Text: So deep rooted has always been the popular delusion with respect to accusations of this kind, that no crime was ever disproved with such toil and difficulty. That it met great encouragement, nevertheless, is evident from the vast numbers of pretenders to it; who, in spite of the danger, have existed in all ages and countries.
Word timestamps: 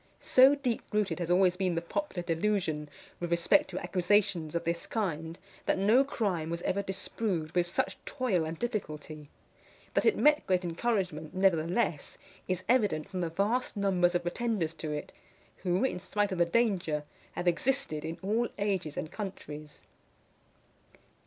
So 0.19 0.55
deep 0.55 0.81
rooted 0.91 1.19
has 1.19 1.29
always 1.29 1.55
been 1.55 1.75
the 1.75 1.81
popular 1.83 2.23
delusion 2.23 2.89
with 3.19 3.29
respect 3.29 3.69
to 3.69 3.77
accusations 3.77 4.55
of 4.55 4.63
this 4.63 4.87
kind, 4.87 5.37
that 5.67 5.77
no 5.77 6.03
crime 6.03 6.49
was 6.49 6.63
ever 6.63 6.81
disproved 6.81 7.53
with 7.53 7.69
such 7.69 7.99
toil 8.03 8.43
and 8.43 8.57
difficulty. 8.57 9.29
That 9.93 10.07
it 10.07 10.17
met 10.17 10.47
great 10.47 10.63
encouragement, 10.63 11.35
nevertheless, 11.35 12.17
is 12.47 12.63
evident 12.67 13.09
from 13.09 13.19
the 13.21 13.29
vast 13.29 13.77
numbers 13.77 14.15
of 14.15 14.23
pretenders 14.23 14.73
to 14.79 14.91
it; 14.91 15.11
who, 15.57 15.83
in 15.83 15.99
spite 15.99 16.31
of 16.31 16.39
the 16.39 16.45
danger, 16.45 17.03
have 17.33 17.47
existed 17.47 18.03
in 18.03 18.17
all 18.23 18.47
ages 18.57 18.97
and 18.97 19.11
countries. 19.11 19.83